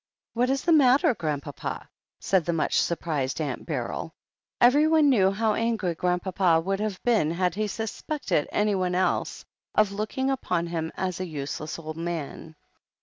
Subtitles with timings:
[0.33, 1.87] "What is the matter, Grandpapa?"
[2.19, 4.15] said the much surprised Aunt Beryl.
[4.59, 9.45] Everyone knew how angry Grandpapa would have been had he suspected anyone else
[9.75, 12.55] of looking upon him as a useless old man.